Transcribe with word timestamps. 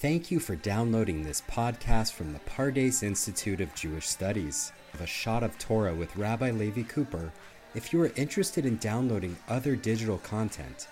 Thank 0.00 0.30
you 0.30 0.40
for 0.40 0.56
downloading 0.56 1.22
this 1.22 1.42
podcast 1.42 2.14
from 2.14 2.32
the 2.32 2.38
Pardes 2.38 3.02
Institute 3.02 3.60
of 3.60 3.74
Jewish 3.74 4.08
Studies 4.08 4.72
of 4.94 5.02
a 5.02 5.06
shot 5.06 5.42
of 5.42 5.58
Torah 5.58 5.94
with 5.94 6.16
Rabbi 6.16 6.52
Levi 6.52 6.84
Cooper. 6.84 7.30
If 7.74 7.92
you 7.92 8.00
are 8.00 8.10
interested 8.16 8.64
in 8.64 8.78
downloading 8.78 9.36
other 9.46 9.76
digital 9.76 10.16
content, 10.16 10.88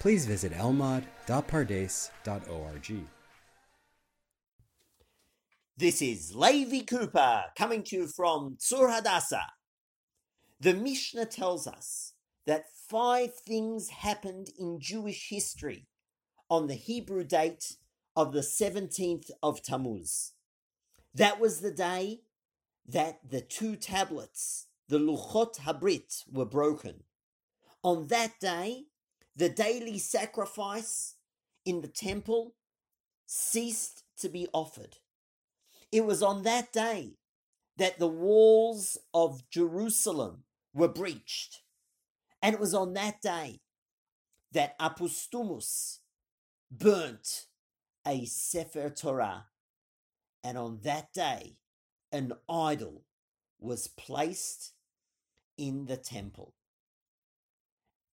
please 0.00 0.26
visit 0.26 0.52
elmad.pardes.org. 0.54 3.06
This 5.76 6.02
is 6.02 6.34
Levi 6.34 6.80
Cooper 6.80 7.44
coming 7.56 7.84
to 7.84 7.94
you 7.94 8.08
from 8.08 8.56
Tzur 8.58 8.92
Hadassah. 8.92 9.52
The 10.58 10.74
Mishnah 10.74 11.26
tells 11.26 11.68
us 11.68 12.14
that 12.44 12.64
five 12.90 13.36
things 13.36 13.90
happened 13.90 14.48
in 14.58 14.80
Jewish 14.80 15.28
history 15.30 15.86
on 16.50 16.66
the 16.66 16.74
Hebrew 16.74 17.22
date 17.22 17.76
of 18.18 18.32
the 18.32 18.40
17th 18.40 19.30
of 19.44 19.62
Tammuz. 19.62 20.32
That 21.14 21.38
was 21.38 21.60
the 21.60 21.70
day 21.70 22.22
that 22.84 23.20
the 23.30 23.40
two 23.40 23.76
tablets, 23.76 24.66
the 24.88 24.98
Luchot 24.98 25.60
Habrit, 25.60 26.24
were 26.28 26.44
broken. 26.44 27.04
On 27.84 28.08
that 28.08 28.40
day, 28.40 28.86
the 29.36 29.48
daily 29.48 29.98
sacrifice 29.98 31.14
in 31.64 31.80
the 31.80 31.86
temple 31.86 32.56
ceased 33.24 34.02
to 34.18 34.28
be 34.28 34.48
offered. 34.52 34.96
It 35.92 36.04
was 36.04 36.20
on 36.20 36.42
that 36.42 36.72
day 36.72 37.18
that 37.76 38.00
the 38.00 38.08
walls 38.08 38.98
of 39.14 39.48
Jerusalem 39.48 40.42
were 40.74 40.88
breached. 40.88 41.60
And 42.42 42.52
it 42.52 42.60
was 42.60 42.74
on 42.74 42.94
that 42.94 43.22
day 43.22 43.60
that 44.50 44.76
Apostomus 44.80 45.98
burnt 46.68 47.44
a 48.08 48.24
Sefer 48.24 48.88
Torah. 48.88 49.44
And 50.42 50.56
on 50.56 50.80
that 50.84 51.12
day, 51.12 51.58
an 52.10 52.32
idol 52.48 53.04
was 53.60 53.86
placed 53.86 54.72
in 55.58 55.84
the 55.84 55.98
temple. 55.98 56.54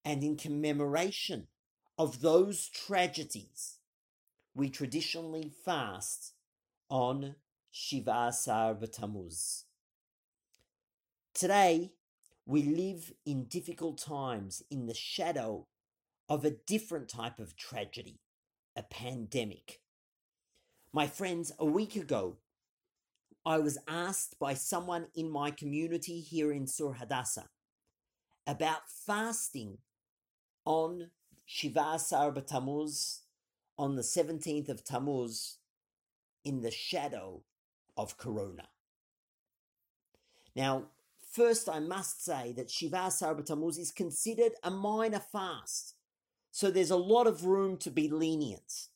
And 0.03 0.21
in 0.21 0.35
commemoration 0.35 1.47
of 1.97 2.19
those 2.19 2.67
tragedies, 2.67 3.77
we 4.53 4.69
traditionally 4.69 5.49
fast 5.63 6.33
on 6.89 7.35
Shiva 7.71 8.31
B'Tammuz. 8.33 9.63
Today, 11.33 11.93
we 12.45 12.63
live 12.63 13.13
in 13.25 13.45
difficult 13.45 13.97
times 13.97 14.61
in 14.69 14.87
the 14.87 14.93
shadow 14.93 15.67
of 16.27 16.43
a 16.43 16.51
different 16.51 17.07
type 17.07 17.39
of 17.39 17.55
tragedy, 17.55 18.19
a 18.75 18.83
pandemic. 18.83 19.79
My 20.95 21.07
friends, 21.07 21.51
a 21.59 21.65
week 21.65 21.97
ago, 21.97 22.37
I 23.45 23.59
was 23.59 23.77
asked 23.85 24.39
by 24.39 24.53
someone 24.53 25.07
in 25.13 25.29
my 25.29 25.51
community 25.51 26.21
here 26.21 26.53
in 26.53 26.67
Tzur 26.67 26.95
Hadassah 26.95 27.49
about 28.47 28.89
fasting 29.05 29.79
on 30.63 31.11
Shiva 31.45 31.95
Asar 31.95 32.31
B'Tammuz 32.31 33.23
on 33.77 33.97
the 33.97 34.03
17th 34.03 34.69
of 34.69 34.85
Tammuz 34.85 35.57
in 36.45 36.61
the 36.61 36.71
shadow 36.71 37.41
of 37.97 38.15
Corona. 38.15 38.69
Now, 40.55 40.83
first 41.29 41.67
I 41.67 41.79
must 41.79 42.23
say 42.23 42.53
that 42.55 42.71
Shiva 42.71 43.07
Asar 43.07 43.35
B'Tammuz 43.35 43.77
is 43.77 43.91
considered 43.91 44.53
a 44.63 44.71
minor 44.71 45.19
fast, 45.19 45.95
so 46.51 46.71
there's 46.71 46.89
a 46.89 46.95
lot 46.95 47.27
of 47.27 47.43
room 47.43 47.75
to 47.79 47.91
be 47.91 48.07
lenient. 48.07 48.87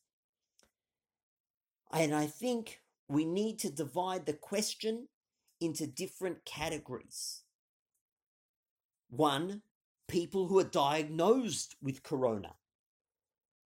And 1.92 2.14
I 2.14 2.28
think 2.28 2.82
we 3.08 3.26
need 3.26 3.60
to 3.60 3.72
divide 3.72 4.26
the 4.26 4.34
question 4.34 5.08
into 5.60 5.88
different 5.88 6.46
categories. 6.46 7.44
One, 9.10 9.64
people 10.08 10.48
who 10.48 10.60
are 10.60 10.64
diagnosed 10.64 11.76
with 11.82 12.04
corona. 12.04 12.56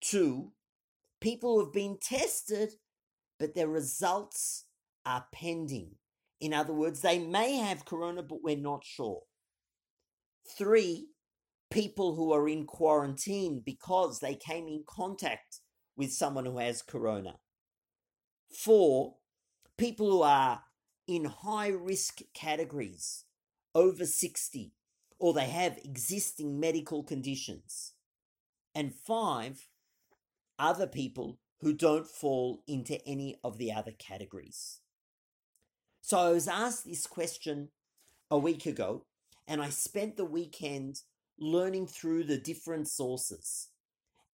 Two, 0.01 0.53
people 1.21 1.55
who 1.55 1.65
have 1.65 1.73
been 1.73 1.99
tested, 2.01 2.75
but 3.39 3.55
their 3.55 3.69
results 3.69 4.67
are 5.05 5.27
pending. 5.33 5.97
In 6.41 6.53
other 6.53 6.73
words, 6.73 7.01
they 7.01 7.19
may 7.19 7.57
have 7.57 7.85
corona, 7.85 8.23
but 8.23 8.43
we're 8.43 8.57
not 8.57 8.85
sure. 8.85 9.23
Three, 10.57 11.09
people 11.71 12.15
who 12.15 12.33
are 12.33 12.49
in 12.49 12.67
quarantine 12.67 13.63
because 13.65 14.21
they 14.21 14.35
came 14.35 14.69
in 14.69 14.85
contact 14.87 15.61
with 15.97 16.13
someone 16.13 16.45
who 16.45 16.59
has 16.59 16.83
corona 16.83 17.37
for 18.55 19.17
people 19.77 20.11
who 20.11 20.23
are 20.23 20.63
in 21.07 21.25
high 21.25 21.69
risk 21.69 22.21
categories, 22.35 23.25
over 23.75 24.07
60, 24.07 24.73
or 25.19 25.33
they 25.33 25.47
have 25.47 25.79
existing 25.85 26.59
medical 26.59 27.03
conditions. 27.03 27.93
And 28.75 28.95
five, 28.95 29.69
other 30.59 30.87
people 30.87 31.39
who 31.61 31.73
don't 31.73 32.07
fall 32.07 32.63
into 32.67 33.05
any 33.07 33.37
of 33.45 33.59
the 33.59 33.73
other 33.73 33.93
categories. 33.93 34.81
So 36.01 36.19
I 36.19 36.31
was 36.31 36.49
asked 36.49 36.85
this 36.85 37.07
question 37.07 37.69
a 38.31 38.39
week 38.39 38.67
ago, 38.67 39.05
and 39.47 39.63
I 39.63 39.69
spent 39.69 40.17
the 40.17 40.25
weekend 40.25 41.03
learning 41.39 41.87
through 41.87 42.25
the 42.25 42.39
different 42.39 42.89
sources. 42.89 43.69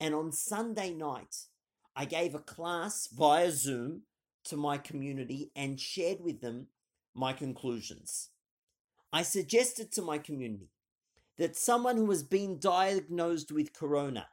And 0.01 0.15
on 0.15 0.33
Sunday 0.33 0.95
night, 0.95 1.35
I 2.01 2.05
gave 2.05 2.37
a 2.37 2.39
class 2.39 3.09
via 3.09 3.51
Zoom 3.51 4.03
to 4.45 4.57
my 4.57 4.79
community 4.79 5.51
and 5.57 5.81
shared 5.81 6.21
with 6.21 6.41
them 6.41 6.69
my 7.13 7.33
conclusions. 7.33 8.29
I 9.13 9.23
suggested 9.23 9.91
to 9.93 10.03
my 10.03 10.19
community 10.19 10.71
that 11.39 11.57
someone 11.57 11.97
who 11.97 12.09
has 12.11 12.23
been 12.23 12.61
diagnosed 12.61 13.51
with 13.51 13.73
corona, 13.73 14.29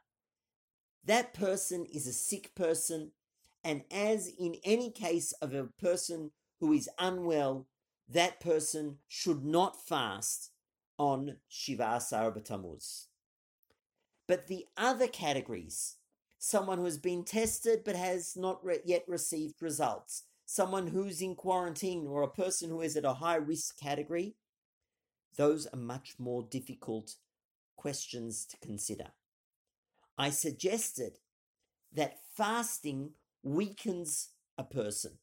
that 1.04 1.34
person 1.34 1.86
is 1.92 2.06
a 2.06 2.12
sick 2.12 2.54
person, 2.54 3.10
and 3.64 3.82
as 3.90 4.30
in 4.38 4.54
any 4.62 4.92
case 4.92 5.32
of 5.42 5.52
a 5.52 5.64
person 5.64 6.30
who 6.60 6.72
is 6.72 6.88
unwell, 7.00 7.66
that 8.08 8.38
person 8.38 8.98
should 9.08 9.44
not 9.44 9.84
fast 9.84 10.52
on 11.00 11.38
Shiva 11.48 11.94
Asar 11.96 12.30
B'Tammuz. 12.30 13.06
But 14.28 14.46
the 14.46 14.66
other 14.76 15.08
categories, 15.08 15.96
someone 16.38 16.78
who 16.78 16.84
has 16.84 16.98
been 16.98 17.24
tested 17.24 17.82
but 17.84 17.96
has 17.96 18.36
not 18.36 18.64
re- 18.64 18.80
yet 18.84 19.04
received 19.06 19.62
results, 19.62 20.24
someone 20.44 20.88
who's 20.88 21.20
in 21.20 21.34
quarantine, 21.34 22.06
or 22.06 22.22
a 22.22 22.28
person 22.28 22.70
who 22.70 22.80
is 22.80 22.96
at 22.96 23.04
a 23.04 23.14
high 23.14 23.36
risk 23.36 23.78
category, 23.78 24.36
those 25.36 25.66
are 25.66 25.78
much 25.78 26.14
more 26.18 26.42
difficult 26.42 27.16
questions 27.76 28.46
to 28.46 28.56
consider. 28.58 29.08
I 30.18 30.30
suggested 30.30 31.18
that 31.92 32.18
fasting 32.34 33.10
weakens 33.42 34.30
a 34.56 34.64
person, 34.64 35.18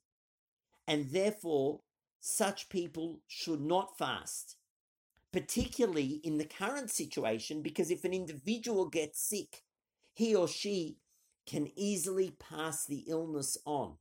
and 0.88 1.10
therefore 1.12 1.82
such 2.20 2.70
people 2.70 3.22
should 3.28 3.62
not 3.62 3.98
fast, 3.98 4.56
particularly 5.32 6.22
in 6.24 6.38
the 6.38 6.46
current 6.46 6.92
situation, 6.92 7.62
because 7.62 7.90
if 7.90 8.06
an 8.06 8.14
individual 8.14 8.88
gets 8.88 9.20
sick, 9.20 9.64
he 10.14 10.36
or 10.36 10.48
she 10.48 10.98
can 11.46 11.70
easily 11.76 12.32
pass 12.32 12.86
the 12.86 13.06
illness 13.08 13.58
on. 13.66 13.96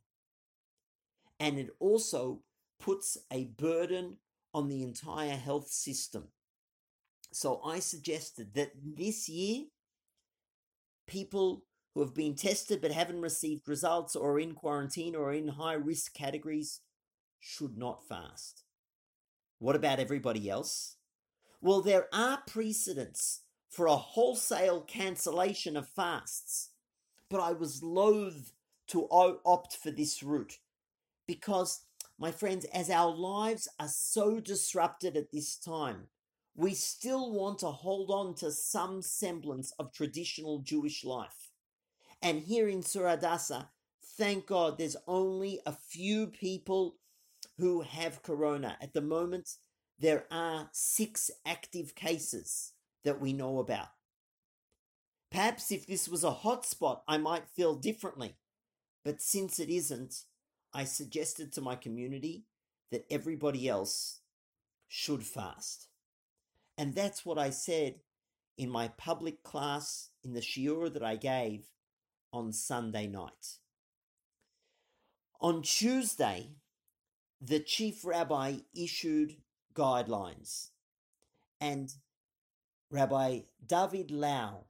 And 1.40 1.58
it 1.58 1.70
also 1.80 2.42
puts 2.78 3.18
a 3.32 3.46
burden 3.46 4.18
on 4.54 4.68
the 4.68 4.82
entire 4.82 5.36
health 5.36 5.68
system. 5.68 6.28
So 7.32 7.60
I 7.64 7.78
suggested 7.78 8.54
that 8.54 8.72
this 8.82 9.28
year, 9.28 9.64
people 11.06 11.64
who 11.94 12.00
have 12.00 12.14
been 12.14 12.34
tested 12.34 12.80
but 12.80 12.92
haven't 12.92 13.20
received 13.20 13.68
results 13.68 14.14
or 14.14 14.38
in 14.38 14.54
quarantine 14.54 15.14
or 15.14 15.32
in 15.32 15.48
high 15.48 15.74
risk 15.74 16.14
categories 16.14 16.80
should 17.40 17.76
not 17.76 18.06
fast. 18.06 18.64
What 19.58 19.76
about 19.76 19.98
everybody 19.98 20.48
else? 20.48 20.96
Well, 21.60 21.80
there 21.80 22.08
are 22.12 22.42
precedents 22.46 23.42
for 23.70 23.86
a 23.86 23.96
wholesale 23.96 24.82
cancellation 24.82 25.76
of 25.76 25.88
fasts 25.88 26.71
but 27.32 27.40
I 27.40 27.52
was 27.52 27.82
loath 27.82 28.52
to 28.88 29.08
opt 29.10 29.78
for 29.78 29.90
this 29.90 30.22
route 30.22 30.58
because, 31.26 31.80
my 32.18 32.30
friends, 32.30 32.66
as 32.74 32.90
our 32.90 33.10
lives 33.10 33.66
are 33.80 33.88
so 33.88 34.38
disrupted 34.38 35.16
at 35.16 35.32
this 35.32 35.56
time, 35.56 36.08
we 36.54 36.74
still 36.74 37.32
want 37.32 37.60
to 37.60 37.68
hold 37.68 38.10
on 38.10 38.34
to 38.34 38.52
some 38.52 39.00
semblance 39.00 39.72
of 39.78 39.94
traditional 39.94 40.58
Jewish 40.58 41.06
life. 41.06 41.52
And 42.20 42.42
here 42.42 42.68
in 42.68 42.82
Tzur 42.82 43.08
Hadassah, 43.10 43.70
thank 44.18 44.46
God 44.46 44.76
there's 44.76 44.96
only 45.08 45.58
a 45.64 45.72
few 45.72 46.26
people 46.26 46.96
who 47.56 47.80
have 47.80 48.22
corona. 48.22 48.76
At 48.82 48.92
the 48.92 49.00
moment, 49.00 49.56
there 49.98 50.26
are 50.30 50.68
six 50.72 51.30
active 51.46 51.94
cases 51.94 52.74
that 53.04 53.22
we 53.22 53.32
know 53.32 53.58
about. 53.58 53.88
Perhaps 55.32 55.72
if 55.72 55.86
this 55.86 56.08
was 56.08 56.24
a 56.24 56.30
hotspot, 56.30 57.00
I 57.08 57.16
might 57.16 57.48
feel 57.48 57.74
differently. 57.74 58.36
But 59.02 59.22
since 59.22 59.58
it 59.58 59.70
isn't, 59.70 60.24
I 60.74 60.84
suggested 60.84 61.52
to 61.52 61.62
my 61.62 61.74
community 61.74 62.44
that 62.90 63.06
everybody 63.10 63.66
else 63.66 64.20
should 64.88 65.24
fast. 65.24 65.88
And 66.76 66.94
that's 66.94 67.24
what 67.24 67.38
I 67.38 67.48
said 67.48 68.00
in 68.58 68.68
my 68.68 68.88
public 68.88 69.42
class 69.42 70.10
in 70.22 70.34
the 70.34 70.40
shiur 70.40 70.92
that 70.92 71.02
I 71.02 71.16
gave 71.16 71.64
on 72.30 72.52
Sunday 72.52 73.06
night. 73.06 73.58
On 75.40 75.62
Tuesday, 75.62 76.50
the 77.40 77.60
chief 77.60 78.04
rabbi 78.04 78.58
issued 78.76 79.36
guidelines, 79.74 80.68
and 81.58 81.94
Rabbi 82.90 83.40
David 83.66 84.10
Lau 84.10 84.66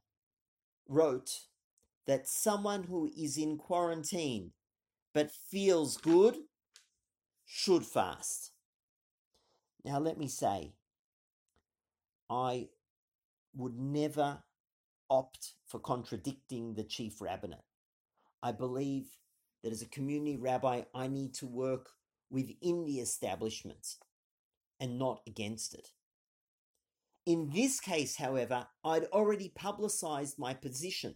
wrote 0.89 1.41
that 2.07 2.29
someone 2.29 2.85
who 2.85 3.11
is 3.17 3.37
in 3.37 3.57
quarantine 3.57 4.53
but 5.15 5.31
feels 5.31 5.97
good 5.97 6.37
should 7.45 7.85
fast. 7.85 8.53
Now, 9.85 9.99
let 9.99 10.19
me 10.19 10.29
say, 10.29 10.75
I 12.31 12.69
would 13.55 13.79
never 13.79 14.43
opt 15.11 15.53
for 15.67 15.79
contradicting 15.79 16.75
the 16.75 16.85
chief 16.85 17.21
rabbinate. 17.21 17.59
I 18.43 18.53
believe 18.53 19.19
that 19.63 19.73
as 19.73 19.83
a 19.83 19.89
community 19.89 20.37
rabbi, 20.37 20.83
I 20.95 21.09
need 21.09 21.35
to 21.35 21.47
work 21.47 21.91
within 22.31 22.85
the 22.87 23.01
establishment 23.01 23.97
and 24.81 24.99
not 24.99 25.21
against 25.27 25.75
it. 25.75 25.91
In 27.25 27.51
this 27.55 27.79
case, 27.79 28.17
however, 28.17 28.67
I'd 28.85 29.05
already 29.07 29.49
publicized 29.55 30.39
my 30.39 30.55
position. 30.55 31.15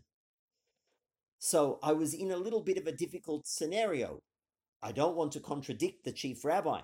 So 1.38 1.78
I 1.82 1.92
was 1.92 2.14
in 2.14 2.30
a 2.30 2.36
little 2.36 2.62
bit 2.62 2.78
of 2.78 2.86
a 2.86 2.92
difficult 2.92 3.46
scenario. 3.46 4.20
I 4.82 4.92
don't 4.92 5.16
want 5.16 5.32
to 5.32 5.40
contradict 5.40 6.04
the 6.04 6.12
chief 6.12 6.44
rabbi, 6.44 6.82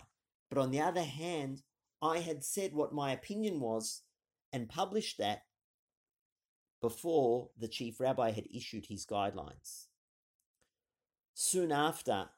but 0.48 0.58
on 0.58 0.70
the 0.70 0.80
other 0.80 1.04
hand, 1.04 1.62
I 2.02 2.18
had 2.18 2.44
said 2.44 2.74
what 2.74 2.92
my 2.92 3.12
opinion 3.12 3.60
was 3.60 4.02
and 4.52 4.68
published 4.68 5.18
that 5.18 5.42
before 6.80 7.50
the 7.56 7.68
chief 7.68 8.00
rabbi 8.00 8.32
had 8.32 8.48
issued 8.52 8.86
his 8.86 9.06
guidelines. 9.06 9.86
Soon 11.32 11.70
after, 11.70 12.30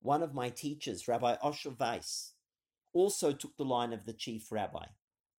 one 0.00 0.22
of 0.22 0.34
my 0.34 0.50
teachers, 0.50 1.08
Rabbi 1.08 1.36
Osher 1.42 1.76
Weiss, 1.78 2.34
also 2.92 3.32
took 3.32 3.56
the 3.56 3.64
line 3.64 3.92
of 3.92 4.04
the 4.04 4.12
chief 4.12 4.52
rabbi, 4.52 4.84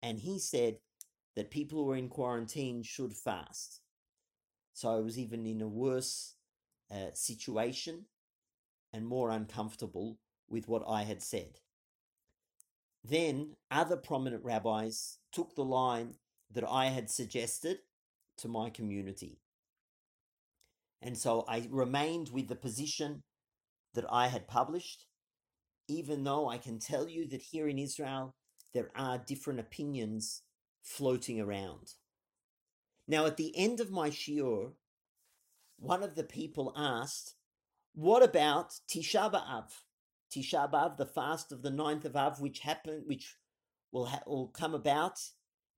and 0.02 0.20
he 0.20 0.40
said 0.40 0.78
that 1.38 1.52
people 1.52 1.84
who 1.84 1.92
are 1.92 1.96
in 1.96 2.10
quarantine 2.10 2.82
should 2.82 3.14
fast. 3.14 3.82
So 4.74 4.90
I 4.90 5.00
was 5.02 5.20
even 5.20 5.46
in 5.46 5.62
a 5.62 5.68
worse 5.68 6.34
uh, 6.92 7.12
situation 7.14 8.06
and 8.92 9.06
more 9.06 9.30
uncomfortable 9.30 10.18
with 10.50 10.68
what 10.68 10.82
I 10.90 11.04
had 11.04 11.22
said. 11.22 11.60
Then 13.04 13.56
other 13.70 13.98
prominent 13.98 14.44
rabbis 14.44 15.20
took 15.32 15.54
the 15.54 15.64
line 15.64 16.16
that 16.52 16.64
I 16.68 16.88
had 16.88 17.08
suggested 17.08 17.78
to 18.40 18.48
my 18.48 18.72
community. 18.72 19.40
And 21.04 21.16
so 21.16 21.46
I 21.48 21.68
remained 21.70 22.30
with 22.30 22.48
the 22.48 22.56
position 22.56 23.22
that 23.94 24.06
I 24.12 24.30
had 24.30 24.48
published, 24.48 25.06
even 25.88 26.24
though 26.24 26.50
I 26.50 26.58
can 26.58 26.80
tell 26.80 27.08
you 27.08 27.28
that 27.28 27.44
here 27.44 27.68
in 27.68 27.78
Israel 27.78 28.34
there 28.74 28.90
are 28.96 29.20
different 29.20 29.60
opinions 29.60 30.42
floating 30.88 31.40
around. 31.40 31.94
Now, 33.08 33.26
at 33.26 33.38
the 33.38 33.56
end 33.56 33.80
of 33.80 33.92
my 33.92 34.10
shiur, 34.10 34.72
one 35.78 36.02
of 36.02 36.16
the 36.16 36.24
people 36.24 36.74
asked, 36.76 37.36
What 37.94 38.24
about 38.24 38.74
Tisha 38.90 39.32
B'Av? 39.32 39.70
Tisha 40.34 40.72
B'Av, 40.72 40.98
the 40.98 41.06
fast 41.06 41.52
of 41.52 41.62
the 41.62 41.70
ninth 41.70 42.06
of 42.06 42.16
Av, 42.16 42.40
which 42.40 42.60
happened, 42.60 43.04
which 43.06 43.36
will, 43.92 44.06
ha- 44.06 44.24
will 44.26 44.48
come 44.48 44.74
about 44.74 45.20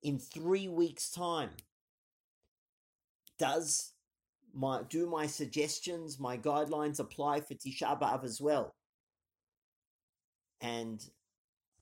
in 0.01 0.19
three 0.19 0.67
weeks' 0.67 1.09
time. 1.09 1.51
Does 3.38 3.94
my 4.53 4.83
do 4.88 5.07
my 5.07 5.27
suggestions, 5.27 6.19
my 6.19 6.38
guidelines 6.38 7.00
apply 7.00 7.41
for 7.41 7.56
Tisha 7.56 8.00
B'Av 8.00 8.23
as 8.23 8.39
well? 8.39 8.75
And 10.61 11.03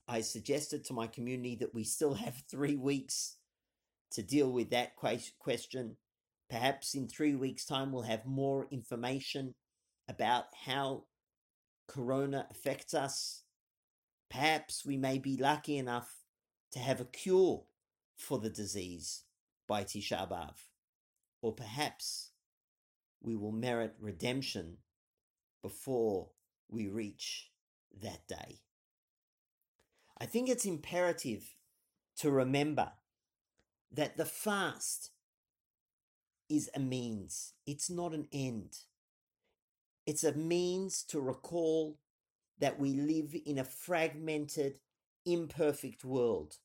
I 0.08 0.22
suggested 0.22 0.84
to 0.86 0.94
my 0.94 1.06
community 1.06 1.56
that 1.56 1.74
we 1.74 1.84
still 1.84 2.14
have 2.14 2.42
three 2.50 2.76
weeks 2.76 3.36
to 4.12 4.22
deal 4.22 4.50
with 4.50 4.70
that 4.70 4.96
question. 4.96 5.96
Perhaps 6.48 6.94
in 6.94 7.08
three 7.08 7.34
weeks' 7.34 7.66
time, 7.66 7.92
we'll 7.92 8.02
have 8.02 8.24
more 8.24 8.66
information 8.70 9.54
about 10.08 10.44
how 10.64 11.04
corona 11.86 12.46
affects 12.50 12.94
us. 12.94 13.42
Perhaps 14.30 14.84
we 14.86 14.96
may 14.96 15.18
be 15.18 15.36
lucky 15.36 15.76
enough 15.76 16.10
to 16.72 16.78
have 16.78 17.00
a 17.00 17.04
cure 17.04 17.64
for 18.16 18.38
the 18.38 18.50
disease 18.50 19.24
by 19.66 19.84
Tisha 19.84 20.28
B'Av. 20.28 20.54
Or 21.42 21.52
perhaps 21.52 22.30
we 23.20 23.36
will 23.36 23.52
merit 23.52 23.94
redemption 24.00 24.78
before 25.62 26.30
we 26.70 26.88
reach 26.88 27.50
that 28.00 28.26
day. 28.26 28.60
I 30.20 30.26
think 30.26 30.48
it's 30.48 30.64
imperative 30.64 31.54
to 32.16 32.30
remember 32.30 32.92
that 33.92 34.16
the 34.16 34.24
fast 34.24 35.10
is 36.48 36.70
a 36.74 36.80
means, 36.80 37.52
it's 37.66 37.90
not 37.90 38.14
an 38.14 38.26
end. 38.32 38.78
It's 40.06 40.24
a 40.24 40.32
means 40.32 41.02
to 41.04 41.20
recall 41.20 41.98
that 42.58 42.80
we 42.80 42.94
live 42.94 43.36
in 43.46 43.58
a 43.58 43.64
fragmented, 43.64 44.80
imperfect 45.24 46.04
world. 46.04 46.56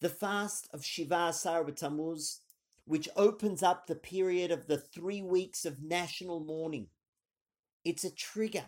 The 0.00 0.08
fast 0.08 0.68
of 0.72 0.84
Shiva 0.84 1.28
Asar 1.30 1.64
B'Tammuz, 1.64 2.38
which 2.84 3.08
opens 3.16 3.62
up 3.62 3.86
the 3.86 3.96
period 3.96 4.50
of 4.50 4.66
the 4.66 4.78
three 4.78 5.22
weeks 5.22 5.64
of 5.64 5.82
national 5.82 6.40
mourning, 6.40 6.88
it's 7.84 8.04
a 8.04 8.14
trigger 8.14 8.66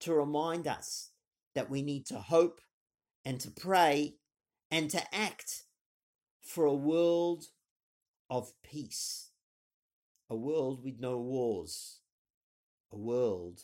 to 0.00 0.14
remind 0.14 0.68
us 0.68 1.10
that 1.54 1.70
we 1.70 1.82
need 1.82 2.06
to 2.06 2.18
hope 2.18 2.60
and 3.24 3.40
to 3.40 3.50
pray 3.50 4.14
and 4.70 4.90
to 4.90 5.14
act 5.14 5.64
for 6.40 6.64
a 6.64 6.74
world 6.74 7.46
of 8.28 8.52
peace, 8.62 9.30
a 10.28 10.36
world 10.36 10.84
with 10.84 11.00
no 11.00 11.18
wars, 11.18 12.00
a 12.92 12.96
world 12.96 13.62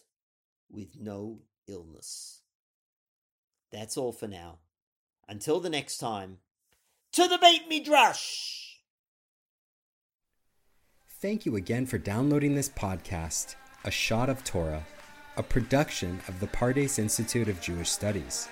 with 0.70 0.96
no 1.00 1.40
illness. 1.66 2.42
That's 3.72 3.96
all 3.96 4.12
for 4.12 4.28
now. 4.28 4.58
Until 5.28 5.60
the 5.60 5.70
next 5.70 5.98
time, 5.98 6.38
to 7.12 7.26
the 7.26 7.38
Beit 7.38 7.68
Midrash! 7.68 8.76
Thank 11.20 11.46
you 11.46 11.56
again 11.56 11.86
for 11.86 11.98
downloading 11.98 12.54
this 12.54 12.68
podcast, 12.68 13.56
A 13.84 13.90
Shot 13.90 14.28
of 14.28 14.44
Torah, 14.44 14.86
a 15.36 15.42
production 15.42 16.20
of 16.28 16.38
the 16.40 16.46
Pardes 16.46 16.98
Institute 16.98 17.48
of 17.48 17.60
Jewish 17.60 17.90
Studies. 17.90 18.48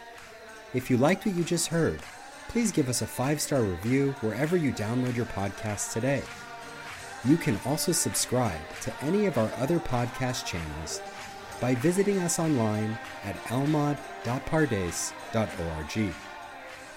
If 0.75 0.91
you 0.91 0.97
liked 0.97 1.25
what 1.25 1.37
you 1.37 1.45
just 1.45 1.69
heard, 1.69 2.01
please 2.49 2.73
give 2.73 2.89
us 2.89 3.01
a 3.01 3.07
five 3.07 3.41
star 3.41 3.63
review 3.63 4.13
wherever 4.21 4.57
you 4.57 4.73
download 4.73 5.15
your 5.15 5.27
podcasts 5.27 5.93
today. 5.93 6.23
You 7.25 7.37
can 7.37 7.59
also 7.65 7.93
subscribe 7.93 8.61
to 8.83 8.93
any 9.01 9.27
of 9.27 9.39
our 9.39 9.51
other 9.57 9.79
podcast 9.79 10.45
channels 10.45 11.01
by 11.61 11.77
visiting 11.77 12.19
us 12.19 12.39
online 12.39 12.99
at 13.25 13.37
elmad.pardes.org. 13.45 16.15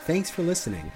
Thanks 0.05 0.29
for 0.29 0.41
listening 0.41 0.91